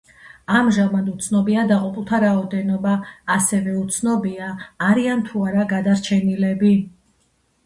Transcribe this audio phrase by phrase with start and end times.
[0.59, 2.93] ამჟამად უცნობია დაღუპულთა რაოდენობა,
[3.35, 4.49] ასევე უცნობია
[4.89, 6.75] არიან თუ არა გადარჩენილები.